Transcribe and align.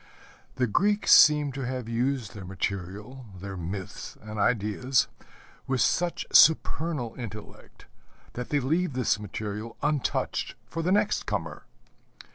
The 0.55 0.65
Greeks 0.65 1.11
seem 1.13 1.51
to 1.51 1.61
have 1.61 1.87
used 1.87 2.33
their 2.33 2.43
material, 2.43 3.27
their 3.39 3.55
myths 3.55 4.17
and 4.19 4.39
ideas, 4.39 5.07
with 5.67 5.79
such 5.79 6.25
supernal 6.31 7.13
intellect 7.19 7.85
that 8.33 8.49
they 8.49 8.59
leave 8.59 8.93
this 8.93 9.19
material 9.19 9.77
untouched 9.83 10.55
for 10.65 10.81
the 10.81 10.91
next 10.91 11.27
comer. 11.27 11.67